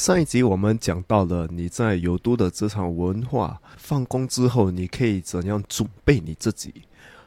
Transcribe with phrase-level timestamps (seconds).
[0.00, 6.72] 上一集我们讲到了你在有毒的职场文化，放工之后你可以怎样准备你自己。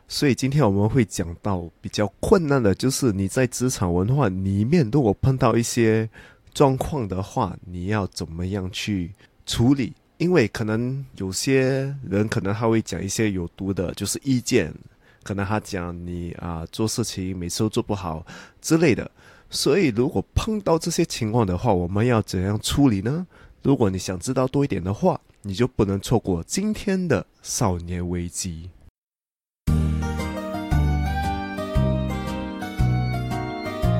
[0.07, 6.09] 所以今天我们会讲到比较困难的，就是你在职场文化里面，如果碰到一些
[6.51, 9.12] 状况的话，你要怎么样去
[9.46, 9.94] 处理？
[10.18, 14.74] 因为可能有些人可能他会讲一些有毒的，就是意见，
[15.21, 18.26] 可能他讲你啊做事情每次都做不好
[18.60, 19.12] 之类的。
[19.54, 23.27] 所以如果碰到这些情况的话，我们要怎样处理呢？
[23.61, 28.71] 如果你想知道多一点的话，你就不能错过今天的少年危机。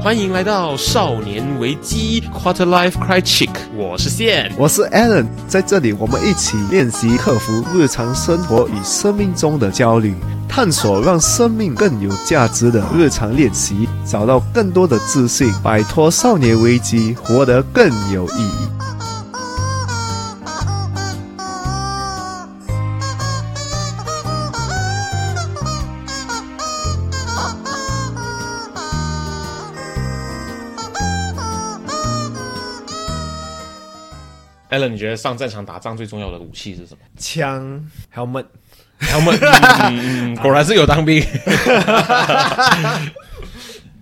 [0.03, 4.52] 欢迎来到少年危机 Quarter Life Cry Chic），我是线。
[4.57, 10.13] 我是 Alan，在这里我们一起练习克服日常生活与生命中的焦虑，
[10.49, 18.83] 探索让生命更有价值的日常练习，找到更多的自信，摆脱少年危机，活得更有意义。
[34.88, 36.99] 你觉得上战场打仗最重要的武器是什么？
[37.17, 38.45] 枪 helmet，
[38.99, 41.25] 他们、嗯嗯、 果然是有当兵。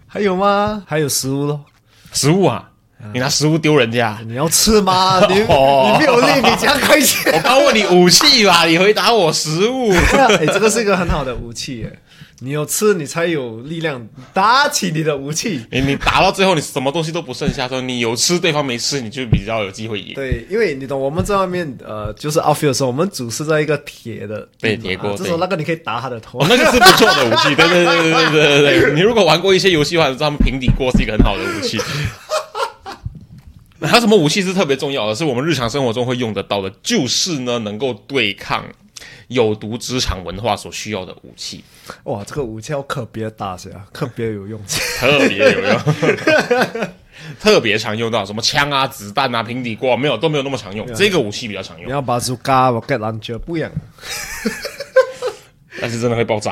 [0.07, 0.83] 还有吗？
[0.87, 1.63] 还有食物咯。
[2.11, 2.69] 食物啊，
[3.13, 4.19] 你拿食物丢人家。
[4.27, 5.21] 你要吃吗？
[5.29, 7.33] 你哦你没有力，你这样开钱。
[7.33, 9.91] 我刚问你武器吧，你回答我食物。
[9.93, 11.99] 哎，这个是一个很好的武器耶！
[12.43, 15.63] 你有吃，你才有力量打起你的武器。
[15.71, 20.15] 你你打到最后，你什么东西都不剩下，说你有吃对方没吃，你就比较有机会赢。
[20.15, 27.53] 对，因为你懂，我们在外面呃，就是阿飞的时候，我们组是在一个铁的对铁锅，就是那个你可以打他的头，那个是不错的武器。
[27.53, 28.93] 对对对对对对对。
[28.95, 31.79] 你如果玩过一些游戏的话，知道他们平底锅是一个很好的武器。
[33.81, 35.13] 还有什么武器是特别重要的？
[35.13, 38.65] 是我们日常生活中会用得到的，就是呢，能够对抗。
[39.31, 41.63] 有毒职场文化所需要的武器，
[42.03, 44.59] 哇，这个武器要特别大些， 特别有用。
[44.99, 45.79] 特别有用，
[47.39, 50.85] 特别常用到什么枪啊、子弹啊、平底锅，没有都没有那么常用。
[50.93, 53.71] 这个武器比较常用，你要把猪嘎 rocket launcher 不一样
[55.79, 56.51] 但是真的会爆炸。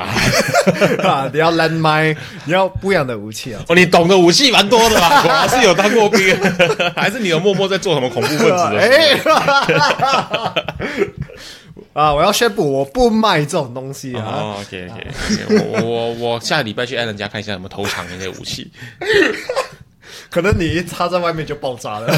[1.04, 1.28] 啊！
[1.32, 2.16] 你要 landmine，
[2.46, 3.62] 你要不一样的武器啊！
[3.68, 5.22] 哦，你懂的武器蛮多的吧？
[5.22, 6.34] 我还是有当过兵，
[6.96, 8.78] 还是你有默默在做什么恐怖分子的？
[8.80, 9.20] 哎，
[11.92, 12.14] 啊！
[12.14, 14.22] 我要宣布，我不卖这种东西啊！
[14.24, 15.08] 哦，OK OK，,
[15.48, 18.70] o 我我我下礼拜去艾伦家看一下有没有偷藏那些武器。
[20.28, 22.08] 可能你一插在外面就爆炸了。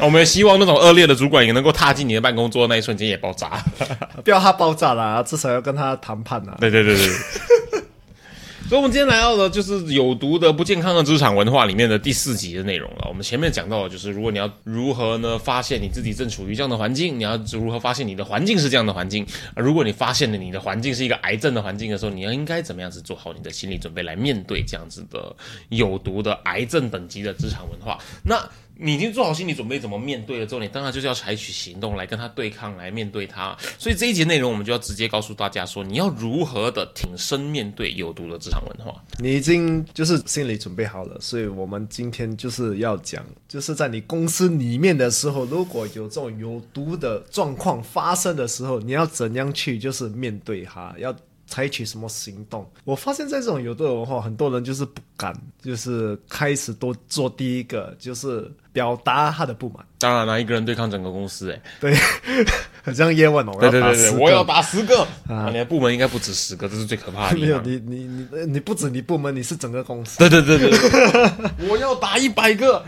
[0.00, 3.62] 我们也希望那种恶劣的主管也能够踏进你的办公桌那一瞬间也爆炸。
[4.24, 6.56] 不要他爆炸了，至少要跟他谈判啊！
[6.58, 7.08] 对对对对。
[8.72, 13.04] 所以，我们今天来到的就是有毒的不健康的职场文化里面的第四集的内容了。
[13.06, 19.26] 我们前面讲到的就是，如果你要如何呢发现你自己正处于这样的环境，你要如何发现你的环境是这样的环境？
[19.56, 25.36] 如果你发现了你的环境是一个癌症的环境的时候，你要应该怎么样子做好你的心理准备来面对这样子的
[25.68, 27.98] 有毒的癌症等级的职场文化？
[28.24, 28.42] 那
[28.76, 33.56] 你已经做好心理准备，怎么面对了之后，你当然就是要采取行动来跟他对抗，来面对他。
[33.78, 39.00] 所以这一节内容，我们就要直接告诉大家说，你要如何的挺身面对有毒的职场文化。
[39.18, 51.14] 你已经就是心理准备好了，所以我们今天就是要讲，就是在你公司里面的时候，如果有这种有毒的状况发生的时候，你要怎样去就是面对它，要
[51.46, 52.68] 采取什么行动？
[52.84, 59.84] 我发现，在这种有毒的文化，很多人就是不敢，就是开始都做第一个，就是表达他的不满。
[59.98, 61.94] 当然了，一个人对抗整个公司、欸，对，
[62.82, 65.46] 很像叶问哦，对对对对，我要要打打十个啊！
[65.48, 67.36] 你的部门应该不止十个，这是最可怕的。
[67.38, 67.60] 没有。
[67.60, 70.18] 你你你你不止你部门，你是整个公司。
[70.18, 72.84] 对对对对对，我要打一百个。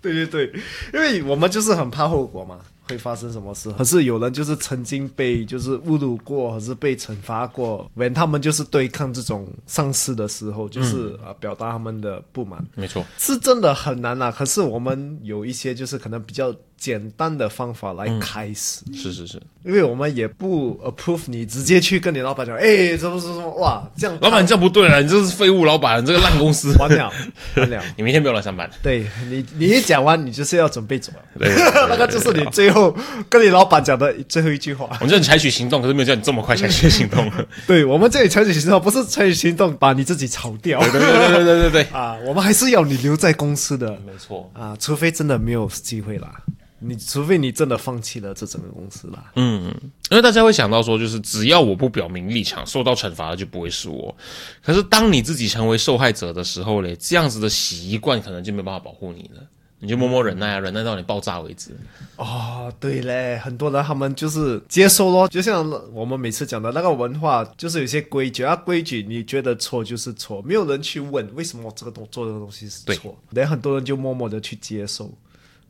[0.00, 0.52] 对对对，
[0.92, 2.58] 因为我们就是很怕后果嘛，
[2.92, 3.70] 会发生什么事。
[3.72, 14.30] 可是有人就是曾经被就是侮辱过，还是被惩罚过，when 他们就是对抗这种上司的时候，就是啊、呃表达他们的不满，没错，是真的很难啊。
[14.30, 19.40] 可是我们有一些就是可能比较简单的方法来开始，是是是。
[19.64, 27.10] 因为我们也不 approve 你直接去跟你老板讲，哎，什么什么怎么，哇，这样老板，你这样不对了，你这是废物老板，你这个烂公司，完 了
[27.56, 27.82] 完了。
[27.96, 28.68] 你明天不要来上班。
[28.82, 31.18] 对你，你一讲完，你就是要准备走了。
[31.38, 31.48] 对
[31.88, 32.81] 那个就是你最后
[33.28, 34.86] 跟你老板讲的最后一句话。
[35.00, 37.30] 我们叫你采取行动，可是没有叫你这么快采取行动。
[37.66, 44.50] 对我们这里采取行动，不是采取行动把你自己炒掉对对对对对对对， 啊，我们还是要你留在公司的没错。
[44.54, 46.42] 啊，除非真的没有机会啦。
[46.84, 49.30] 你除非你真的放弃了这整个公司啦。
[49.36, 49.72] 嗯，
[50.10, 54.12] 因为大家会想到说，就是只要我不表明立场，受到惩罚的就不会是我。
[54.60, 59.40] 可是当你自己成为受害者的时候嘞，这样子的习惯可能就没办法保护你了。
[59.84, 61.76] 你就默默忍耐啊，忍耐到你爆炸为止。
[62.14, 75.12] 哦，对嘞，很多人他们就是接受咯，就像我们每次讲的那个文化，就是有些规矩啊，规矩你觉得错就是错，没有人去问为什么这个东做这个东西是错，连很多人就默默的去接受。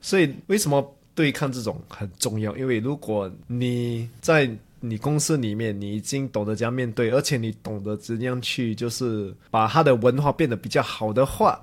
[0.02, 2.54] 所以为什么对抗这种很重要？
[2.54, 4.50] 因为如果你在
[4.84, 11.60] 你公司里面，你已经懂得怎样面对，而且你懂得怎样去，就是把他的文化变得比较好的话，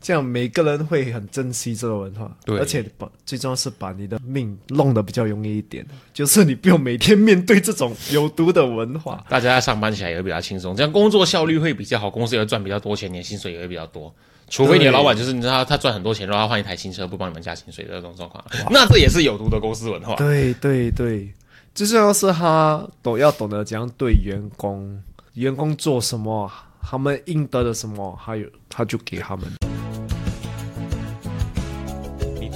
[0.00, 2.34] 这样每个人会很珍惜这个文化。
[2.44, 9.24] 对，而且把最重要是把你的命弄得比较容易一点，就是你不用每天面对这种有毒的文化。
[9.28, 14.14] 大家上班起来也会比较轻松，这样工作效率会比较好，公司也会赚比较多钱，你的薪水也会比较多。
[14.48, 20.16] 除非你的老板就是你知道他赚很多钱，然后换一台新车不帮你们加薪水的这种状况，那这也是有毒的公司文化。
[20.16, 21.32] 对对对。
[21.72, 25.00] 最重要是他懂要懂得怎样对员工，
[25.34, 26.50] 员工做什么，
[26.82, 29.46] 他们应得的什么，还有他就给他们。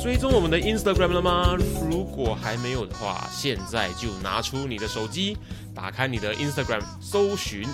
[0.05, 1.57] 追踪我们的 Instagram 了吗？
[1.89, 5.35] 如果还没有的话，现在就拿出你的手机，
[5.75, 7.67] 打开你的 Instagram，搜寻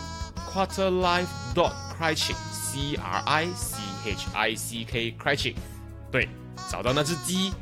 [0.48, 5.56] Quarterlife dot Criching，C R I C H I C K Criching，
[6.12, 6.28] 对，
[6.70, 7.52] 找到那只鸡。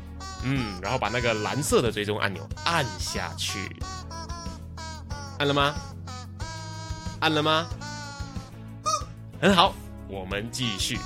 [0.43, 3.75] 嗯，然后把那个蓝色的追踪按钮按下去，
[5.39, 5.73] 按了吗？
[7.21, 7.67] 按了吗？
[9.41, 9.73] 很好，
[10.07, 10.99] 我们继续。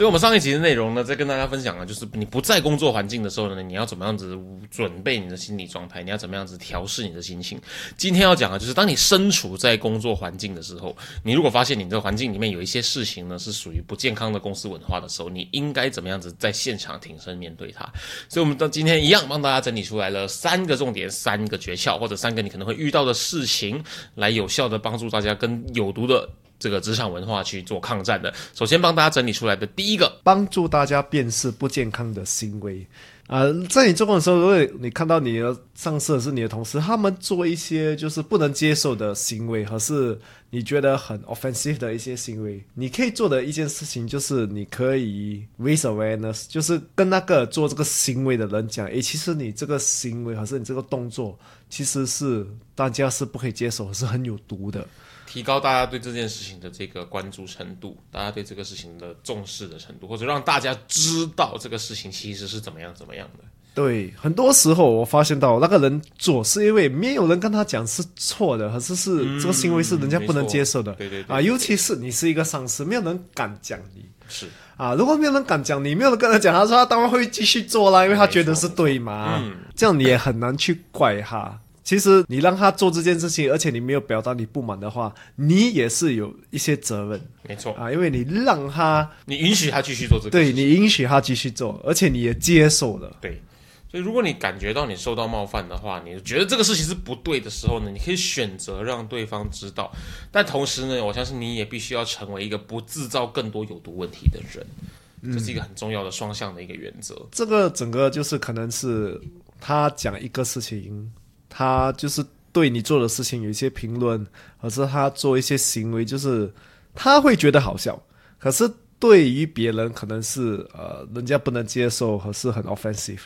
[0.00, 4.34] 所以，我们上一集的内容呢，在跟大家分享了，就是你不在工作环境的时候呢，你要怎么样子
[4.70, 7.60] 准备你的心理状态，你要怎么样子调试你的心情。
[7.98, 17.84] 今天要讲的，就是当你身处在工作环境的时候，你如果发现你这环境里面有一些事情呢，是属于不健康的公司文化的时候，你应该怎么样子在现场挺身面对它。
[18.30, 26.26] 所以，我们到今天一样帮大家整理出来了三个重点、三个诀窍，或者三个你可能会遇到的事情，来有效的帮助大家跟有毒的。
[26.60, 32.86] 这个职场文化去做抗战的，首先帮大家整理出来的第一个，帮助大家辨识不健康的行为。
[33.26, 40.18] 啊，在你做工的时候，如果你看到你的上司是你的同事，他们做一些就是不能接受的行为，或是
[40.50, 54.84] 你觉得很 offensive 的一些行为，你可以做的一件事情就是，你可以 raise awareness，就是跟那个做这个行为的人讲，诶，其实你这个行为，还是你这个动作，其实是大家是不可以接受，是很有毒的。
[55.30, 63.44] 提高大家对这件事情的这个关注程度，大家对这个事情的重视的程度，或者让大家知道这个事情其实是怎么样怎么样的。
[63.72, 70.92] 对，很多时候我发现到那个人做是因为没有人跟他讲是错的，可是是这个行为是人家不能接受的。
[70.94, 74.04] 对对啊，尤其是你是一个上司，没有人敢讲你。
[74.28, 79.38] 是啊，如果没有人敢讲你，没有人跟他讲，他说他当然会继续做啦，因为他觉得是对嘛。
[79.40, 81.56] 嗯，这样你也很难去怪他。
[81.90, 87.20] 其实你让他做这件事情，而且你没有表达你不满的话，你也是有一些责任。
[87.48, 93.16] 没错啊，因为你让他，你允许他继续做这个，对你允许他继续做，而且你也接受了。
[93.20, 93.42] 对，
[93.90, 99.90] 所以如果你感觉到你受到冒犯的话，你觉得这个事情是不对的时候呢，你可以选择让对方知道，
[100.30, 107.20] 但同时呢，我相信你也必须要成为一个不制造更多有毒问题的人，这是一个很重要的双向的一个原则。
[107.32, 109.20] 这个整个就是可能是
[109.60, 111.10] 他讲一个事情。
[111.50, 114.26] 他就是对你做的事情有一些评论，
[114.56, 116.50] 或是他做一些行为，就是
[116.94, 118.00] 他会觉得好笑。
[118.38, 123.20] 可是对于别人，可能是呃，人家不能接受，或是很 offensive。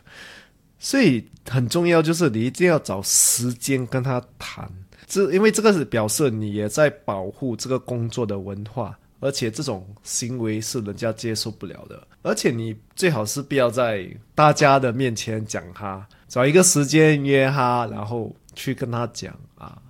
[0.79, 4.71] 所以很重要，就是你一定要找时间跟他谈，
[5.07, 12.07] 这因为这个是表示你也在保护这个工作的文化，而且这种行为是人家接受不了的。
[12.21, 16.07] 而且你最好是不要在大家的面前讲他。
[16.29, 19.81] 找一个时间约他，然后去跟他讲啊，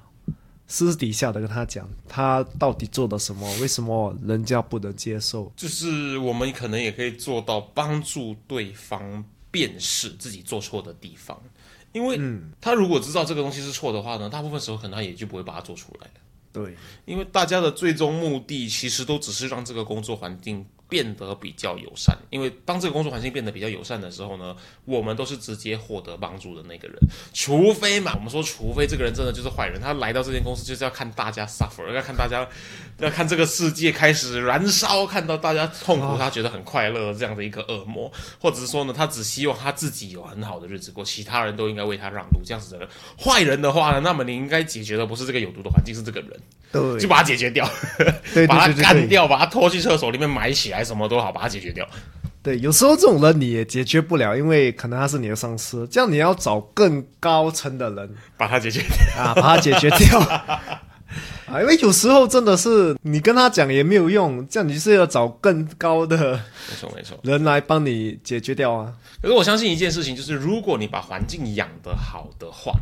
[0.69, 3.49] 私底下的跟他讲，他到底做了什么？
[3.61, 5.50] 为什么人家不能接受？
[5.57, 11.41] 就是我们可能也可以做到帮助对方辨识自己做错的地方，
[11.93, 12.21] 因为
[12.61, 16.14] 他如果知道这个东西是错的话呢，大部分时候可能他也就不会把它做出来了。
[16.54, 20.64] 对，因为大家的最终目的其实都只是让这个工作环境。
[20.95, 22.17] 变得比较友善。
[22.31, 26.97] 因为当这个工作环境变得比较友善的时候呢，我们都是直接获得帮助的那个人。
[27.33, 32.47] 除非嘛，我们说，除非这个人真的就是坏人，他来到这间公司就是要看大家 suffer，要看大家
[32.99, 42.89] 要看这个世界开始燃烧，看到大家痛苦，他觉得很快乐这样的一个恶魔，或者是说呢，他只希望他自己有很好的日子过，其他人都应该为他让路，这样子的人。
[43.19, 46.31] 坏人的话呢，那么你应该解决的不是这个有毒的环境，是这个人，
[46.71, 47.69] 对，就把他解决掉，
[48.33, 51.88] 对把它对对对干掉，把他拖去厕所里面埋起来，什么都好，把它解决掉。
[52.43, 59.25] 对，有时候这种人你也解决不了，因为可能他是你的上司，这样你要找更高层的人把它解决掉。
[59.25, 60.21] 啊，把他解决掉。
[61.47, 67.19] 啊，因为有时候真的是你跟他讲也没有用，这样你是要找更高的没错，没错。
[67.23, 68.93] 人来帮你解决掉啊。
[69.23, 72.75] 可是我相信一件事情，就是如果你把环境养得好的话，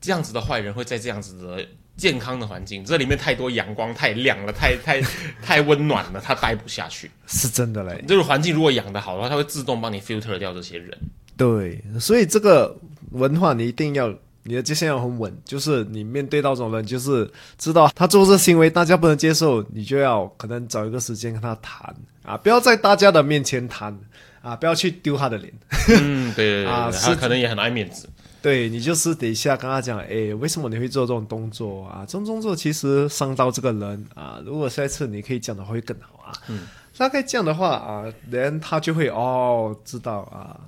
[0.00, 1.66] 这样子的坏人会在这样子的
[2.00, 5.02] 健康的环境，这里面太多阳光、太亮了、太太
[5.42, 7.10] 太温暖了，他待不下去。
[7.28, 10.96] 是真的嘞，这个环境如果养得好的话，它会自动帮你 filter 掉这些人。
[11.36, 12.74] 对，所以这个
[13.10, 14.12] 文化你一定要，
[14.44, 23.94] 你的界限要很稳，就是你面对到这种人，就是知道他做这行为大家不能接受，你就要可能找一个时间跟他谈啊，不要在大家的面前谈
[24.40, 25.52] 啊，不要去丢他的脸，
[26.00, 28.08] 嗯，对对对啊，他可能也很爱面子。
[28.42, 32.04] 对你就是等一下跟他讲，诶，为什么你会做这种动作啊？
[32.06, 36.32] 这种动作其实伤到这个人啊，如果下一次你可以讲的话会更好啊。
[36.48, 36.66] 嗯，
[36.96, 40.58] 大概这样的话啊，人他就会哦知道啊，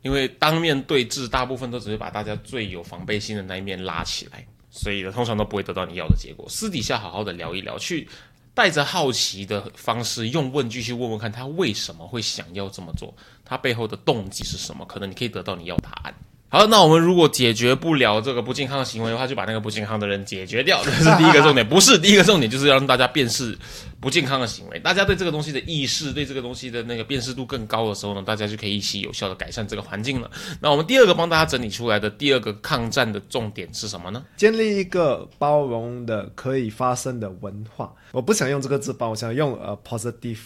[0.00, 6.46] 因为当面对质，大部分都只是把大家最有防备心的那一面拉起来，所以呢，通常都不会得到你要的结果。
[6.48, 8.08] 私底下好好的聊一聊，去
[8.54, 13.12] 带着好奇的方式，用问句去问问看他为什么会想要这么做，
[13.44, 16.14] 他背后的动机是什么，可能你可以得到你要答案。
[16.50, 21.68] 好，那我们如果解决不了这个不健康的行为的话，就把那个不健康的人解决掉， 这是第一个重点。
[21.68, 23.54] 不是第一个重点，就是要让大家辨识
[24.00, 24.78] 不健康的行为。
[24.78, 30.30] 大家对这个东西的意识，对这个东西的那个辨识度更高的时候呢，大家就可以一起有效的改善这个环境了。
[30.58, 34.24] 那我们第二个帮大家整理出来的第二个抗战的重点是什么呢？
[34.38, 37.92] 建立一个包容的可以发生的文化。
[38.12, 40.38] 我不想用这个字包，我想用呃 positive，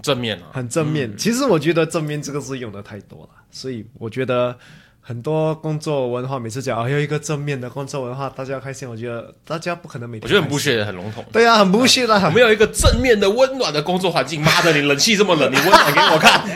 [0.00, 1.14] 正面啊，很正面。
[1.18, 4.56] 其实我觉得正面这个字用的太多了，所以我觉得。
[5.04, 8.88] 很多工作文化每次讲，哦，有一个正面的工作文化，大家开心。
[8.88, 11.24] 我觉得大家不可能每天，我觉得很不屑，很笼统。
[11.32, 12.14] 对啊，很不屑的。
[12.14, 14.40] 我们有一个正面的、温暖的工作环境。
[14.40, 16.48] 妈的，你冷气这么冷，你温暖给我看。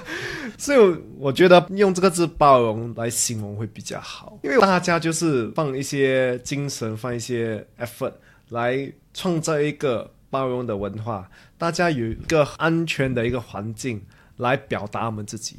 [0.58, 8.12] 所以我觉得用这个字“包容”来形容会比较好，因为大家就是放一些精神，放一些 effort
[8.50, 14.02] 来创造一个包容的文化，大家有一个安全的一个环境
[14.38, 15.56] 来表达我们自己。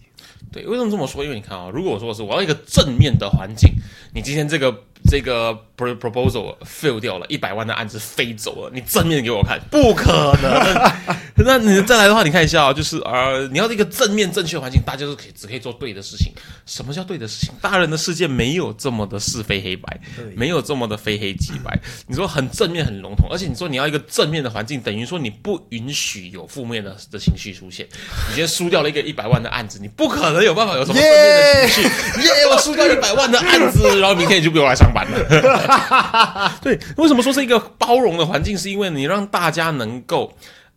[0.52, 1.24] 对，为什么这么说？
[1.24, 3.72] 因为你看啊，如果我说的是我要一个正面的环境，
[4.14, 10.92] 你今天这个这个 proposal fail 掉了，一百万的案子飞走了，你正面给我看，不可能。
[11.46, 16.34] 那你再来的话，你看一下啊，就是呃，你要一个正面正确环境，大家都可以只可以做对的事情。
[16.66, 17.54] 什么叫对的事情？
[17.62, 20.00] 大人的世界没有这么的是非黑白，
[20.36, 21.80] 没有这么的非黑即白。
[22.08, 27.86] 你说很正面很笼统，而且你说你要一个正面的环境，等于说你不允许有负面的的情绪出现。
[27.92, 32.24] 你今天输掉了一个一百万的案子，你不可能有办法有什么正面的情绪。
[32.24, 36.60] 耶，我输掉一百万的案子，然后明天你就不用来上班了。
[36.62, 38.58] 对，为什么说是一个包容的环境？
[38.58, 40.34] 是因为你让大家能够。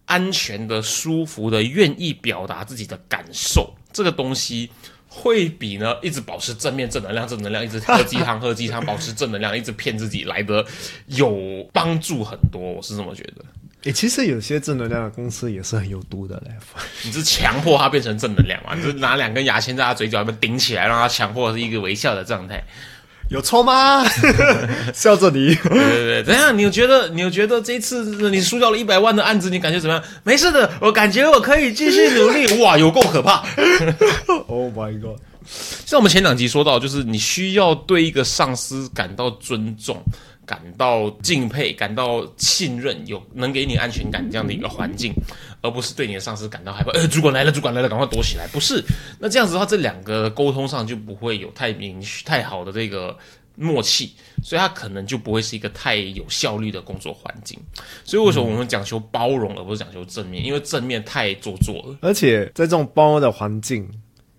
[0.07, 4.69] 安全的、舒服的、愿意表达自己的感受，这个东西
[5.07, 10.67] 会比呢一直保持正面、正能量、正能量，一直喝鸡汤、喝鸡汤，保持正能量，一直骗自己来的
[11.07, 12.61] 有帮助很多。
[12.61, 13.45] 我是这么觉得。
[13.85, 16.51] 诶，其实有些正能量的公司也是很有毒的嘞。
[17.05, 18.75] 你是强迫他变成正能量嘛？
[18.75, 22.61] 你是拿两根牙签在他嘴角那边顶起来，让他强迫是一个微笑的状态。
[23.31, 24.05] 有错吗？
[24.93, 26.57] 笑着你，对对对，怎样？
[26.57, 30.05] 你有觉得你有觉得这次你输掉了一百万的案子，你感觉怎么样？
[30.25, 32.47] 没事的，我感觉我可以继续努力。
[32.61, 33.45] 哇，有够可怕！
[34.49, 35.19] Oh my god！
[35.87, 40.03] 像我们前两集说到，就是你需要对一个上司感到尊重。
[40.47, 45.13] 感到敬佩，感到信任，有能给你安全感这样的一个环境，
[45.63, 46.91] 而不是对你的上司感到害怕。
[46.93, 48.47] 呃，主管来了，主管来了，赶快躲起来。
[48.49, 48.83] 不是，
[49.19, 53.17] 那这样子的话，这两个沟通上就不会有太明太好的这个
[53.57, 54.13] 默契，
[54.43, 57.59] 所以它可能就不会是一个太有效率的工作环境。
[58.05, 60.45] 所以为什么我们讲求包容，而不是讲求正面？
[60.45, 61.99] 因为正面太做作了。
[62.01, 63.89] 而且在这种包容的环境，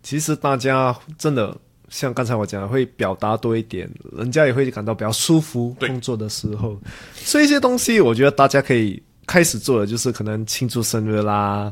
[0.03, 1.55] 其实大家真的。
[1.89, 3.85] 像刚才我讲的，会表达多一点，
[4.17, 5.75] 人家也会感到比较舒服。
[5.77, 6.79] 工作的时候，
[7.15, 11.71] 所以一些东西，我觉得大家可以开始做的，就是可能庆祝生日啦，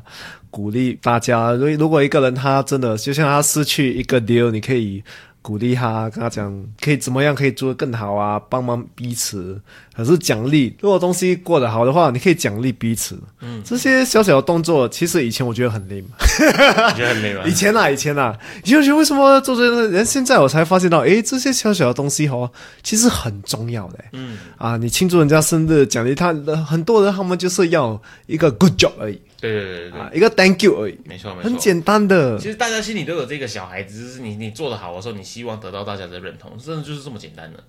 [0.49, 1.51] 鼓励大家。
[1.51, 5.03] 如如果一个人他真的就像他失去一个 deal，你可以
[5.41, 9.60] 鼓励他，跟他讲可以怎么样可以做得更好啊，帮忙彼此。
[9.96, 13.19] 可是奖励，如果东西过得好的话，你可以奖励彼此。
[13.41, 16.10] 嗯，这些小小的动作，其实以前我觉得很累嘛。
[16.19, 17.43] 你觉得很累吗？
[17.46, 20.05] 以前啊，以前啊，以前我觉得为什么做这些人？
[20.05, 22.50] 现在我才发现到，诶，这些小小的东西哦，
[22.84, 24.00] 其实很重要的。
[24.13, 26.34] 嗯，啊，你庆祝人家生日，奖励他，
[26.65, 29.19] 很多人他们就是要一个 good job 而已。
[29.39, 31.00] 对对对对啊，一个 thank you 而已。
[31.05, 32.38] 没错没错，很简单的。
[32.38, 37.63] 其实大家心里都有这个小孩子，就是你你做的好的时候，你希望得到大家的认同，真的就是这么简单的。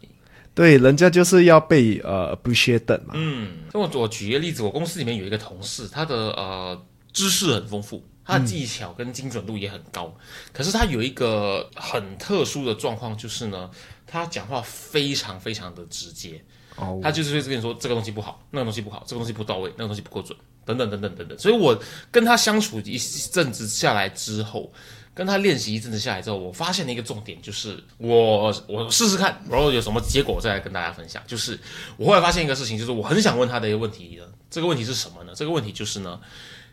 [0.53, 3.15] 对，人家就是要被呃 appreciate 嘛。
[3.15, 10.13] 嗯，我我举一个例子，我公司里面有一个同事，他的呃知识很丰富，他的技巧跟精准度也很高，
[10.53, 13.71] 可是他有一个很特殊的状况，就是呢，
[14.09, 16.43] 他讲话非常非常的直接。
[16.77, 21.39] 哦，他就是会跟你说这个东西不好，那个东西不好，这个东西不到位，那个东西不够准，等等等等等等。
[21.39, 22.99] 所以我跟他相处一
[23.33, 24.73] 阵子下来之后。
[25.13, 31.21] 跟他练习一阵子下来之后，我发现了一个重点，就是我我试试看，然后有什么结果，再来跟大家分享。
[31.27, 31.59] 就是
[31.97, 35.33] 我后来发现一个事情，就是我很想问他的一个问题的，这个问题是什么呢？
[35.35, 36.19] 这个问题就是呢，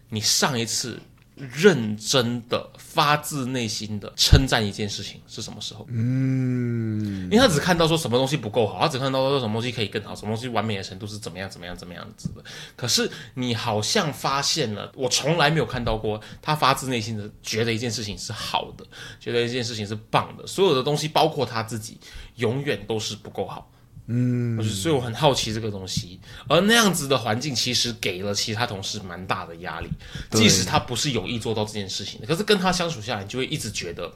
[0.10, 0.98] 你上一次。
[1.38, 5.86] 认真的、发自内心的称赞一件事情是什么时候？
[5.90, 12.44] 嗯，因为他只看到说什么东西不够好，他只看到说什么东西可以更好，什么东西完美的程度是怎么样、怎么样、怎么样子的。
[12.76, 18.86] 可是你好像发现了，我从来没有看到过他发自内心的觉得一件事情是好的，
[19.20, 20.48] 觉得一件事情是棒的。
[20.48, 22.00] 所有的东西，包括他自己，
[22.36, 23.72] 永远都是不够好。
[24.10, 29.90] 嗯，所以我很好奇这个东西，而那样子的环境其实给了其他同事蛮大的压力，
[30.32, 34.10] 即使他不是有意做到这件事情的，可是跟他相处下来，你就会一直觉得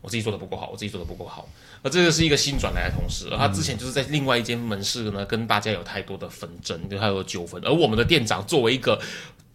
[0.00, 1.48] 我自己做的不够好，我自己做的不够好。
[1.82, 7.62] 而这个是一个新转来的同事，而他之前就是在另外一间门市呢，跟大家有太多的纷争，就还有纠纷。
[7.64, 9.00] 而我们的店长作为一个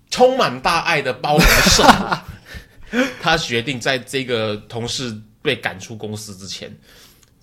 [0.10, 1.86] 充满大爱的包容圣
[2.92, 6.74] 母， 他决定在这个同事被赶出公司之前，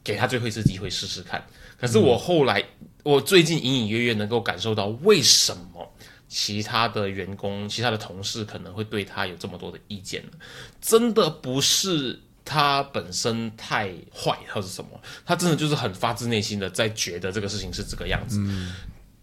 [0.03, 1.45] 给他最后一次机会试试看。
[1.81, 2.63] 可是我后来，
[3.03, 5.91] 我最近隐隐约约能够感受到，为什么
[6.29, 10.33] 其他的员工、其他的同事可能会对他有这么多的意见呢？
[10.81, 14.91] 真的不是他本身太坏，或是什么，
[15.25, 18.39] 他真的就是很发自内心的在觉得这个事情是这个样子。
[18.41, 18.73] 嗯，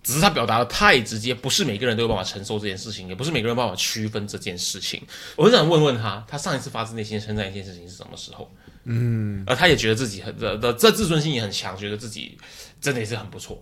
[0.01, 5.01] 只是他表达的太直接，不是每个人都有办法承受这件事情，也不是每个人办法区分这件事情。
[5.35, 8.51] 我很想问问他，他上一次发自内心称赞一件事情是什么时候？
[8.87, 12.37] 嗯，而他也觉得自己很的的这自尊心也很强，觉得自己
[12.79, 13.61] 真的也是很不错。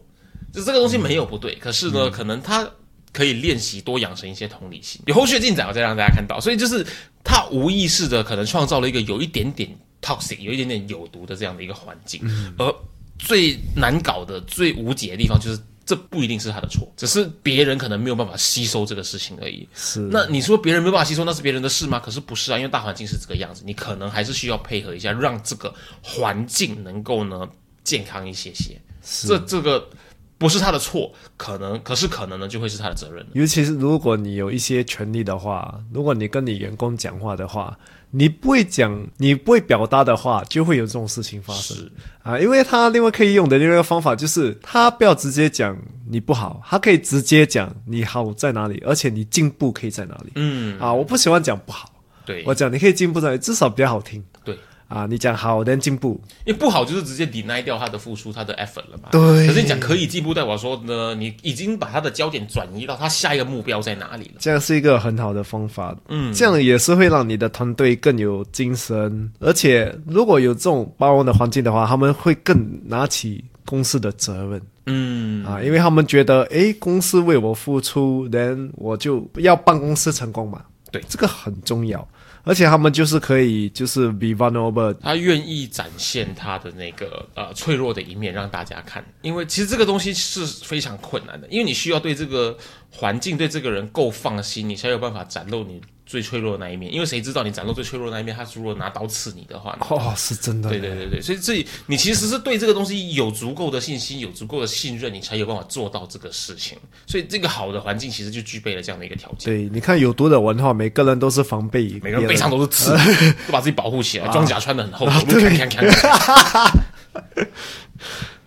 [0.54, 2.70] 就这个东西没有不对，可是呢，可能他
[3.12, 5.02] 可以练习多养成一些同理心。
[5.08, 6.40] 有后续的进展，我再让大家看到。
[6.40, 6.86] 所以就是
[7.24, 9.70] 他无意识的可能创造了一个有一点点
[10.02, 12.22] toxic、有一点点有毒的这样的一个环境。
[12.58, 12.76] 而
[13.18, 15.60] 最难搞的、最无解的地方就是。
[15.86, 19.68] 这不一定是他的错，只是别人可能没有办法吸收这个事情而已。
[19.76, 22.00] 是，那你说别人没办法吸收，那是别人的事吗？
[22.00, 27.48] 可是不是啊，因为大环境是这个样子，你可能还是需要配合一下，让这个环境能够呢
[27.84, 28.82] 健康一些些。
[29.04, 29.88] 是这这个
[30.40, 33.24] 不是他的错，可能可是可能呢就会是他的责任。
[33.34, 37.78] 尤其是如果你有一些权利的话，如果你跟你员工讲话的话。
[38.18, 41.76] 你不会讲，你不会表达的话，就会有这种事情发生
[42.24, 42.40] 啊！
[42.40, 50.32] 因为他另外可以用的另外一个方法，就是他不要直接讲你不好，他可以直接讲你好在哪里，而且你进步可以在哪里。
[50.36, 51.92] 嗯啊，我不喜欢讲不好，
[52.26, 54.24] 对我讲你可以进步在，至少比较好听。
[54.46, 54.58] 对。
[54.88, 59.10] 啊，你讲好，能进步，因为不好就是直接 deny 掉他的付出，他的 effort 了嘛。
[59.12, 59.48] 对。
[59.48, 64.34] 可是你讲可以进步，代表说呢，你已经把他的焦点转移到他下一个目标在哪里了。
[64.40, 80.62] 这样是一个很好的方法，嗯，这样也是会让你的团队更有精神，而且如果有这种包容的环境的话，他们会更拿起公司的责任，嗯，啊，因为他们觉得，诶，公司为我付出，人我就要办公司成功嘛。
[80.92, 82.08] 对，这个很重要。
[82.46, 92.56] 而且他们就是可以，就是 be vulnerable，他愿意展现他的那个呃脆弱的一面让大家看，因为其实这个东西是非常困难的，因为你需要对这个
[92.92, 95.82] 环境、对这个人够放心，你才有办法展露你。
[96.06, 100.70] 最脆弱的那一面，因为谁知道你展露最脆弱的那一面，他如果拿刀刺你的话，哦，是真的。
[100.70, 106.78] 对对对对，所以这你其实是对这个东西有足够的信心，有足够的信任，你才有办法做到这个事情。
[107.08, 109.52] 所以这个好的环境其实就具备了这样的一个条件。
[109.52, 112.92] 对，你看有毒的文化，每个人都是防备，每个人背上都是刺，
[113.48, 115.08] 都把自己保护起来，装甲穿的很厚，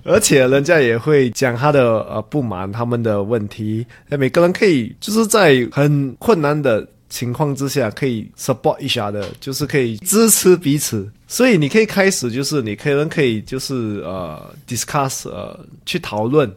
[0.04, 6.86] 而且人家也会讲他的呃不满，他们的问题，每个人可以就是在很困难的。
[7.08, 16.50] 情况之下可以 support 一下的，就是可以支持彼此，所以你可以开始，就是你可能可以就是呃 discuss 呃去讨论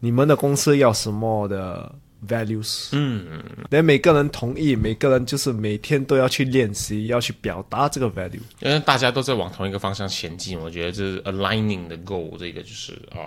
[0.00, 1.92] 你们的公司要什么的
[2.28, 8.40] values，嗯，连每个人同意，每个人就是每天都要去练习，要去表达这个 value。
[8.60, 13.18] 因为大家都在往同一个方向前进，我觉得这是 aligning the goal，这个就是呃。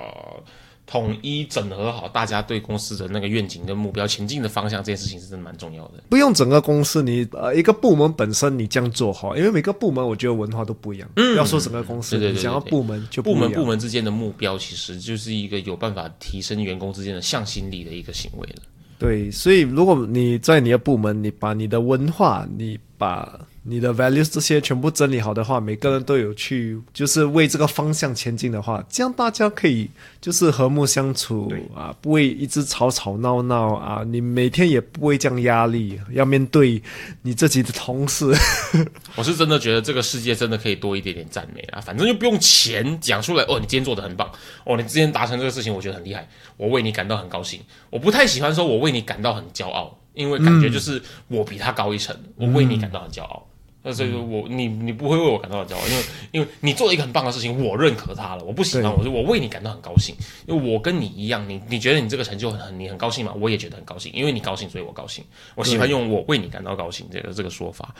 [0.89, 6.03] 统一整合好大家对公司的那个愿景跟目标前进的方向，这件事情是真的蛮重要的。
[6.09, 11.07] 不用整个公司，你呃一个部门本身你这样做好，因为每个部门我觉得文化都不一样。
[11.15, 18.63] 嗯，要说整个公司，对对对你想要部门就部门部门之间的目标，其实就是一个有办法提升员工之间的向心力的一个行为了。
[18.97, 29.87] 对，所以如果你在你的部门，你把你的文化，你把你的 values 这些全部整理好的话，每个人都有去，就是为这个方向前进的话，这样大家可以
[30.19, 36.81] 就是和睦相处啊，不会一直吵吵闹闹啊，你每天也不会这样压力，要面对
[37.21, 38.33] 你自己的同事。
[39.15, 44.27] 我是真的觉得这个世界真的可以多一点点赞美啊，反正就不用钱讲出来哦，你今天做的很棒
[44.65, 46.27] 哦，你之前达成这个事情，我觉得很厉害，
[46.57, 47.61] 我为你感到很高兴。
[47.91, 53.45] 我不太喜欢说我为你感到很骄傲，因为感觉就是我比他高一层，我为你感到很骄傲。
[53.81, 60.13] 那所以说我你你不会为我感到骄傲，因为因为你做了一个很棒的事情，我认可他了，我不喜欢，我就我为你感到很高兴，
[60.45, 63.33] 因为我跟你一样，你你觉得你这个成就很很你很高兴吗？
[63.39, 65.23] 我也觉得很高兴，因为你高兴，所以我高兴。
[65.55, 67.95] 我喜欢用我为你感到高兴这个这个说法，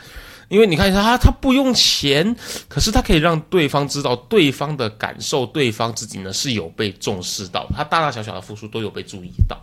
[0.48, 2.36] 因为你看一下他他不用钱，
[2.68, 9.56] 可是他可以让对方知道对方的感受，对方自己呢是有被重视到，他大大小小的付出都有被注意到。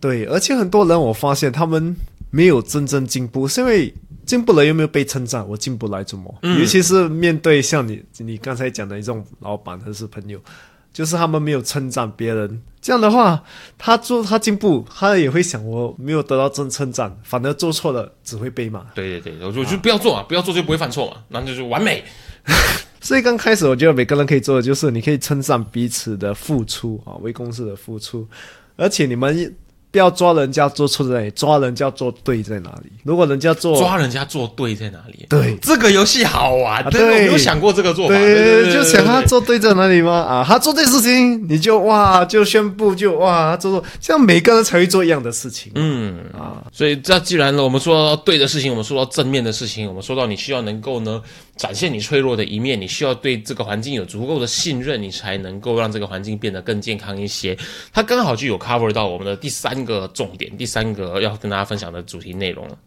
[0.00, 1.94] 对，而且很多人我发现他们
[2.30, 3.92] 没有真正进步，是因为
[4.28, 6.38] 进步了又没有被称赞，我进步来怎么？
[6.42, 10.38] 尤其是面对像你你刚才讲的这种老板还是朋友，
[10.92, 13.42] 就是他们没有称赞别人，这样的话，
[13.78, 18.84] 他做他进步，他也会想我没有得到真称赞，反而做错了只会被骂。
[18.94, 22.04] 对对对，我就就不要做嘛，不要做就不会犯错嘛，那就是完美。
[23.00, 28.28] 所以刚开始我觉得每个人可以做的就是你可以称赞彼此的付出啊，为公司的付出，
[28.76, 29.56] 而且你们
[29.90, 32.92] 不要抓人家做错在哪里，抓人家做对在哪里。
[33.04, 35.24] 如果人家做抓人家做对在哪里？
[35.30, 38.14] 对这个游戏好玩，对没有想过这个做法。
[38.14, 40.12] 对对对，就想他做对在哪里吗？
[40.12, 45.72] 啊，他做对事情，你就哇就宣布就哇他做错，这样每个人才会做一样的事情。
[45.74, 51.20] 嗯啊，所以这既然呢，我们说到对的事情，我们说到正面的事情，我们说到你需要能够呢
[51.58, 57.54] 展现你脆弱的一面，你需要对这个环境有足够的信任，你才能够让这个环境变得更健康一些。
[57.92, 62.78] 它刚好就有 cover 到我们的第三个重点，第三个要跟大家分享的主题内容了。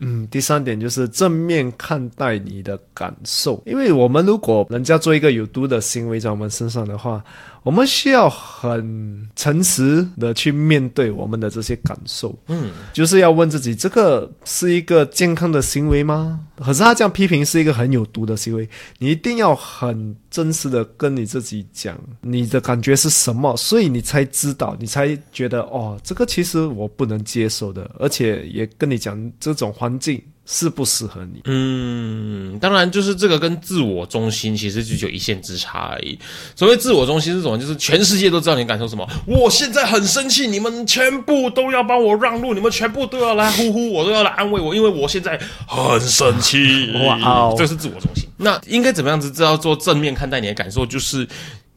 [0.00, 7.24] 嗯，第三点就是正面看待你的感受，因为我们如果人家做一个有毒的行为在我们身上的话，
[7.66, 12.32] 我们需要很诚实的去面对我们的这些感受。
[12.46, 16.38] 嗯，就是要问自己，这个是一个健康的行为吗？
[16.58, 18.68] 可是他这样批评是一个很有毒的行为，
[19.00, 31.42] 你一定要很真实的跟你自己讲，你的感觉是什么，所以你才知道，你才觉得哦，这个其实我不能接受的，而且也跟你讲这种环境适不适合你。
[31.44, 36.18] 嗯，当然，就是这个跟自我中心其实就只有一线之差而已。
[36.54, 37.58] 所谓自我中心是什么？
[37.58, 39.06] 就是全世界都知道你感受什么。
[39.26, 46.92] 我现在很生气，你们全部都要帮我让路，你们全部都要来呼呼我，都要来安慰我，因为我现在很生气。
[47.04, 48.28] 哇哦这是自我中心。
[48.36, 50.86] 那应该怎么样子知道做正面看待你的感受？
[50.86, 51.26] 就是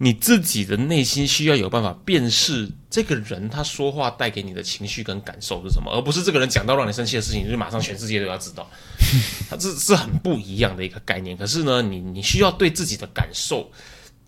[0.01, 8.65] 你自己的内心需要有办法辨识这个人他说话带给你的情绪跟感受是什么，而不是这个人讲到让你生气的事情，就是马上全世界都要知道。
[9.49, 11.35] 他这是很不一样的一个概念。
[11.35, 13.69] 可是呢，你你需要对自己的感受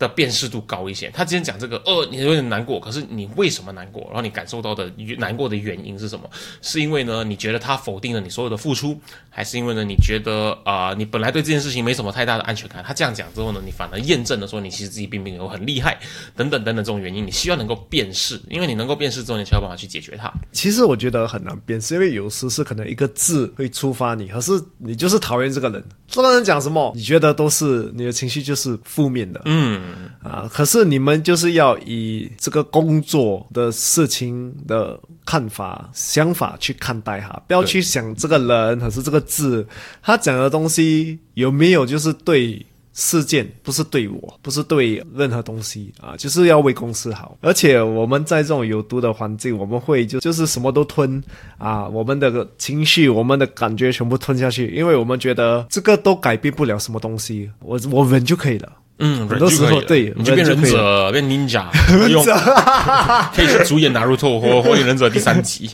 [0.02, 1.10] 的辨识度高一些。
[1.14, 4.02] 他今天讲这个，呃，你有点难过，可是你为什么难过？
[4.06, 6.28] 然后你感受到的难过的原因是什么？
[6.60, 12.82] 是因为呢，你觉得他否定了你所有的付出，还是因为呢，你觉得啊、呃你本来对这件事情没什么太大的安全感？
[12.84, 15.98] 他这样讲之后呢，你反而验证了说你其实自己并没有很厉害，
[16.36, 20.32] 等等等等这种原因，你希望能够辨识，因为你能够辨识之后，你才有办法去解决它。
[20.52, 29.91] 其实我觉得很难辨识，因为有时是可能一个字会触发你，可是你就是讨厌这个人，这个人讲什么，你觉得都是你的情绪就是负面的，嗯，
[30.22, 39.66] 啊，可是你们就是要以这个工作的事情的看法、想法去看待哈，不要去想这个人还是这个字，
[40.02, 47.38] 他讲的东西有没有就是对事件，不是对我，不是对任何东西啊，就是要为公司好。
[47.40, 51.22] 而且我们在这种有毒的环境，我们会就就是什么都吞
[51.56, 58.70] 啊，我们的情绪、我们的感觉全部吞下去，因为我们觉得这个都改变不了什么东西，我我忍就可以了。
[59.04, 61.64] 嗯，很多时候人都可以你就变忍者，变 ninja，
[63.34, 65.68] 可以是主演《拿入透》或《火影忍者》第三集。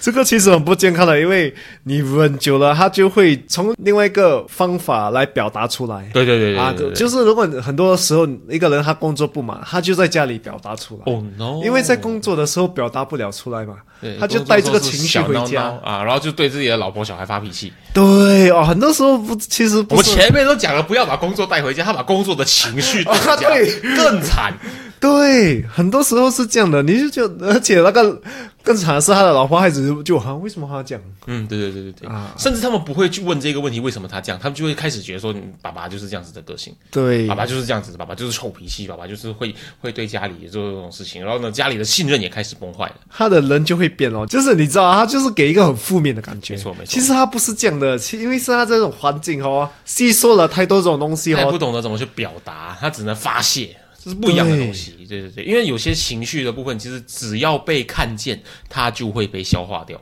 [0.00, 1.52] 这个其实很不健康的，因为
[1.84, 6.08] 你忍久了，他就会从另外一个方法来表达出来。
[6.12, 11.12] 对对对对啊，就是如果很多时候一个人他工作不满，他就在家里表达出来。
[11.12, 13.76] 哦 no，因为在工作的时候表达不了出来嘛，
[14.20, 17.72] 他就带这个情绪回家啊，然后就对自己的老婆小孩发脾气。
[17.92, 23.48] 对哦，很多时候不，其实我前面都讲了不要把工作带回家，他把工作的情绪带回家，
[23.96, 24.54] 更惨。
[25.00, 26.82] 对，很多时候是这样的。
[26.82, 28.20] 你就就而且那个
[28.62, 31.04] 更惨的是他的老婆孩子就就哈，为什么他这样？
[31.26, 42.96] 嗯，对对对对对，啊甚至他们不会去问这个问题为什么他这样，他们就会开始觉得说，你爸爸就是这样子的个性，对爸爸就是这样子，爸爸就是臭脾气，爸爸就是会会对家里做这种事情，然后呢，家里的信任也开始崩坏了。
[43.10, 46.54] 他的人就会变哦，就是你知道，他就是给一个很负面的感觉。
[46.54, 51.58] 没错没错其实他不是这样的，其因为是他这种环境哦，吸收了太多这种东西他也不哦。
[51.58, 54.92] 懂得怎么去表达，他只能发泄，这是不一样的东西。
[55.08, 60.00] 对对对，因为有些情绪的部分，其实只要被看见，它就会被消化掉。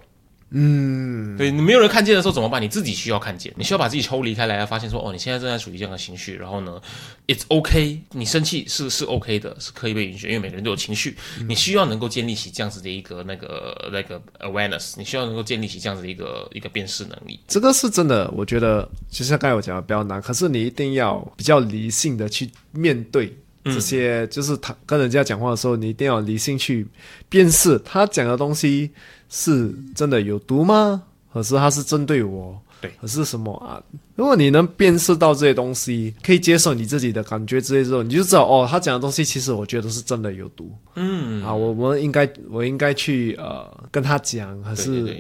[0.51, 2.63] 嗯，对你没有人看见的时候怎么办？
[2.63, 6.79] 你自己需要看见，你需要把自己抽离开来，发现说，哦，你现在正在处于这样的情绪，然后呢
[7.27, 11.17] ，it's okay，你生气是是 OK 的，是可以被允许，因为每个人都有情绪，
[11.49, 17.41] 你需要能够建立起这样子的一个那个那个 awareness，你需要能够建立起这样子的一个一个辨识能力。
[17.49, 26.87] 这个是真的，我觉得其实刚才我讲的比较难，可是你一定要比较理性的去面对这些，就是他跟人家讲话的时候，你一定要理性去
[27.29, 28.91] 辨识他讲的东西
[29.29, 32.61] 是真的有毒吗，可是他是针对我。
[32.81, 32.93] 对。
[33.01, 33.83] 可是什么啊？
[34.15, 40.71] 如果你能辨识到这些东西，可以接受你自己的感觉之类之后，你就知道哦，他讲的东西其实我觉得是真的有毒。
[40.97, 45.17] 嗯，啊，我们应该我应该去呃跟他讲，还是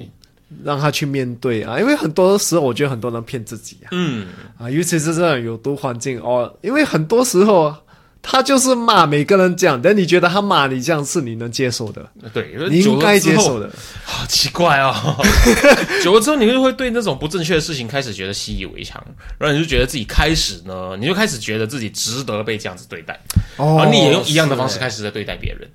[0.62, 4.26] 让他去面对啊，因为很多时候我觉得很多人骗自己啊，嗯，
[4.58, 7.74] 啊，尤其是这种有毒环境哦，因为很多时候
[8.26, 13.70] 他就是骂每个人这样，但你觉得他骂你这样是你能接受的，对，你应该接受的。
[14.02, 14.92] 好奇怪哦，
[16.02, 19.04] 久了之后你就会对那种不正确的事情开始觉得习以为常，
[19.38, 23.20] 然后你就觉得自己开始呢，你就开始觉得自己值得被这样子对待，
[23.58, 25.68] 哦然后你也用一样的方式开始在对待别人。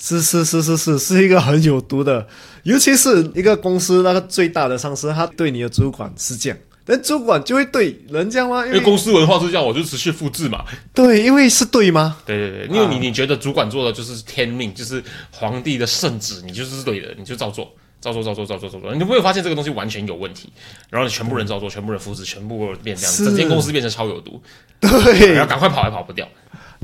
[0.00, 2.24] 是是是是是是一个很有毒的，
[2.62, 8.64] 尤其是一个公司那个最大的上司，他对你的主管是这样，但主管就会对人这样吗？
[8.64, 10.64] 因为因为公司文化是这样，我就持续复制嘛。
[10.94, 12.16] 对，因为是对吗？
[12.24, 17.70] 对对对，因为你你觉得主管做的就是天命，就是皇帝的圣旨，你就是对的，你就照做。
[18.00, 20.48] 照做照做照做照做，你就不会发现这个东西完全有问题？
[20.88, 24.40] 然后你全部人照做，全部人复制，全部变这样，是整间公司变成超有毒，
[24.78, 26.24] 对然后赶快跑也跑不掉。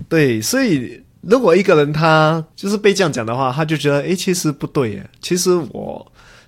[0.09, 5.09] 对，所以如果一个人他就是被这样讲的话，他就觉得诶，其实不对耶。
[5.21, 6.05] 其实我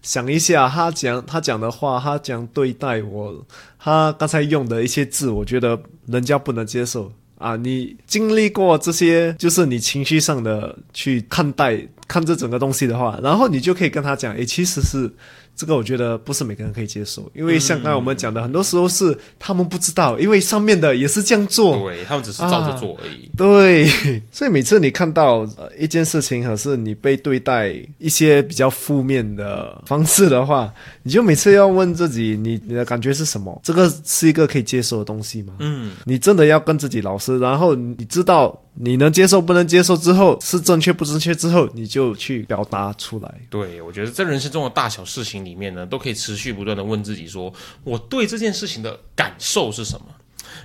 [0.07, 3.45] 想一下，他讲他讲的话，他讲对待我，
[3.77, 7.57] 他刚才用的一些字，我觉得人家不能接受啊。
[7.57, 15.13] 你经历过这些，就是你情绪上的去看待看这整个东西的话，然后你就可以跟他讲，诶，其实是。
[15.57, 23.31] 这个我觉得不是每个人可以接受，因为像刚才我们讲的，很多时候是他们不知道，因为上面的也是这样做，对他们只是照着做而已。
[23.37, 30.71] 对，所以每次你看到呃一件事情，可是你被对待一些比较负面的方式的话，
[31.03, 33.59] 你就每次要问自己，你你的感觉是什么？
[33.65, 35.55] 这个是一个可以接受的东西吗？
[35.61, 43.35] 嗯，你真的要跟自己老实，然后你知道你能接受不能接受之后，是正确不正确之后，你就去表达出来。
[43.49, 47.53] 对，我觉得在人生中的大小事情里面呢，都可以持续不断的问自己说，
[47.85, 50.07] 我对这件事情的感受是什么？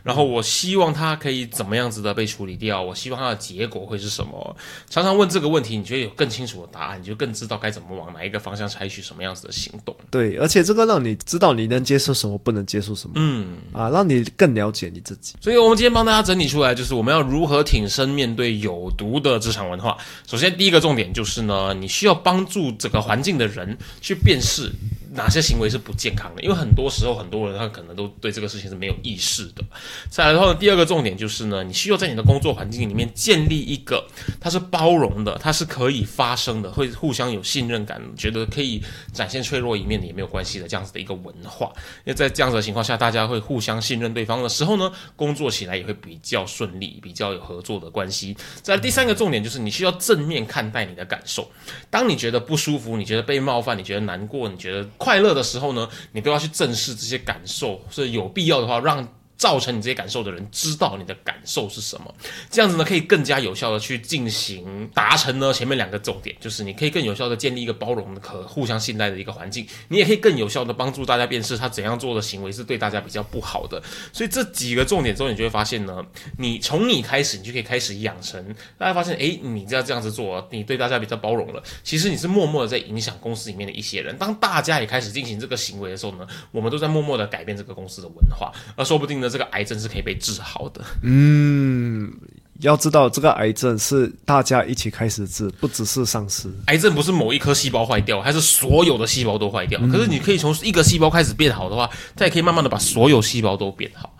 [0.03, 2.81] 然后我希望它可以怎么样子的被处理掉？
[2.81, 4.55] 我希望它的结果会是什么？
[4.89, 9.95] 常常问这个问题，你觉得有更清楚的答案，你就更知道该怎么往哪一个方向采取什么样子的行动。
[10.09, 15.35] 对，而且这个让你知道你能接受什么，不能接受什么，嗯，啊，让你更了解你自己。
[15.41, 19.97] 所以我们今天帮大家整理出来，就是我们要如何挺身面对有毒的职场文化。
[20.25, 24.71] 首先，第一个重点就是呢，你需要帮助整个环境的人去辨识
[25.13, 29.63] 哪些行为是不健康的，因为很多时候很多人他可能都对这个事情是没有意识的。
[30.09, 34.07] 再来的话呢，第二个重点就是呢，你需要在你的工作环境里面建立一个
[34.39, 38.81] 它是包容的，它是可以发生的，会互相有信任感，觉得可以
[39.13, 41.71] 展现脆弱一面的也没有关系的这样子的一个文化。
[42.05, 48.35] 因为在这样子的情况下，大家会互相信任对方的时候呢，工作起来也会比较顺利，比较有合作的关系。
[48.61, 51.51] 在第三个重点就是你需要正面看待你的感受。
[51.89, 59.20] 当你觉得不舒服，你觉得被冒犯，你觉得难过，你觉得快乐的时候呢，你都要去正视这些感受，所以有必要的话让。
[59.41, 62.13] 造成你这些感受的人知道你的感受是什么，
[62.51, 73.81] 这样子呢可以更加有效的去进行达成呢前面两个重点，就是你可以更有效的建立一个包容的、可互相信赖的一个环境，你也可以更有效的帮助大家辨识他怎样做的行为是对大家比较不好的。
[74.13, 76.05] 所以这几个重点之后，你就会发现呢，
[76.37, 84.15] 你从你开始，你就可以开始养成大家发现，诶，你这样这样子做，你对大家比较包容了，其实你是默默的在影响公司里面的一些人。
[84.19, 90.83] 当大家也开始进行这个行为的时候呢，我们都在默默的改变这个公司的文化，而说不定呢，这个癌症是可以被治好的。
[91.01, 92.11] 嗯，
[92.59, 96.53] 要知道这个癌症是大家一起开始治，不只是上司。
[96.67, 99.79] 癌症不是某一颗细胞坏掉，还是所有的细胞都坏掉。
[99.87, 104.15] 可是你可以从一个细胞开始变好的话，它也可以慢慢的把所有细胞都变好。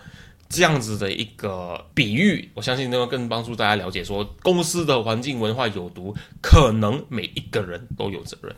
[0.50, 8.54] 这样子的一个比喻，我相信能够更帮助大家了解，说公司的环境文化有毒，可能每一个人都有责任。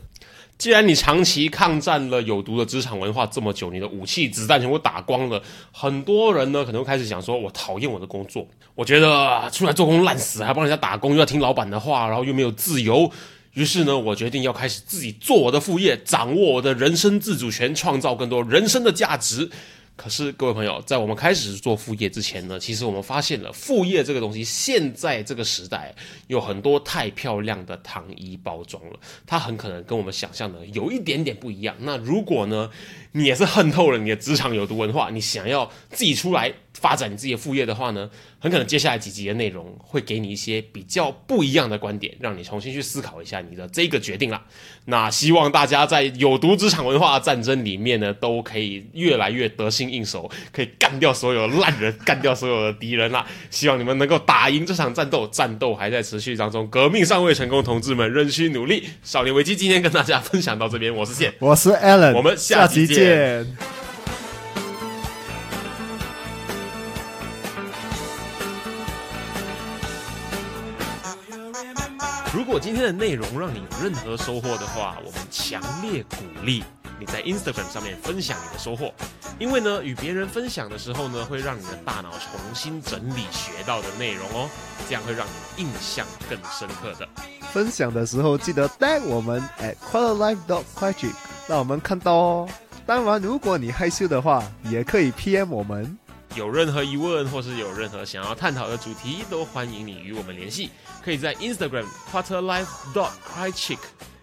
[0.56, 13.10] 既然你长期抗战了有毒的职场文化这么久，你的武器子弹全部打光了，很多人呢可能会开始想说：我讨厌我的工作，我觉得出来做工烂死，还帮人家打工，又要听老板的话，然后又没有自由。
[13.54, 19.50] 于是呢，我决定要开始自己做我的副业，掌握我的人生自主权，创造更多人生的价值。
[19.96, 25.94] 可是，各位朋友，在我们开始做副业之前呢，其实我们发现了副业这个东西，现在这个时代
[26.26, 31.76] 有很多太漂亮的糖衣包装了，它很可能跟我们想象的有一点点不一样。
[31.78, 32.68] 那如果呢，
[33.16, 44.42] 你也是恨透了你的职场有毒文化，你想要自己出来发展你自己的副业的话呢，很可能接下来几集的内容会给你一些比较不一样的观点，让你重新去思考一下你的这个决定啦。
[44.86, 53.24] 那希望大家在有毒职场文化战争里面呢，都可以越来越得心应手，可以干掉所有烂人，干掉所有的敌人啦。
[53.48, 58.88] 希望你们能够打赢这场战斗，战斗还在持续当中，革命尚未成功，同志们仍需努力。
[59.04, 63.03] 少年危机今天跟大家分享到这边，我是谢，我是 Alan，我们下期见。
[72.32, 76.62] 如果今天的内容让你有任何收获的话，我们强烈鼓励
[76.98, 78.92] 你在 Instagram 上面分享你的收获，
[79.38, 84.48] 因为呢，与别人分享的时候呢，会让你的大脑重新整理学到的内容哦，
[84.88, 87.08] 这样会让你印象更深刻的。
[87.52, 91.12] 分享的时候记得带我们 at quarterlife dot quiet，
[91.48, 92.48] 让我们看到哦。
[92.86, 95.96] 当然，如果你害羞的话，也可以 PM 我们。
[96.36, 100.70] 有任何疑问或是有任何想要探讨的主题，都欢迎你与我们联系。
[101.02, 103.78] 可以在 Instagram quarterlife dot crychick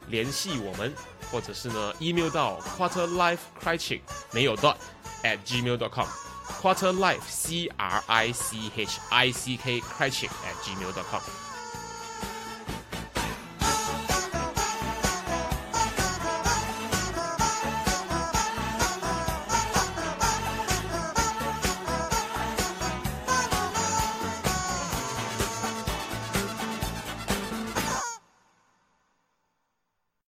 [0.09, 0.93] 联系我们，
[1.31, 4.75] 或者是呢 email 到 quarterlife crychick 没有 dot
[5.23, 6.07] at gmail dot com
[6.61, 11.50] quarterlife c r i c h i c k crychick at gmail dot com。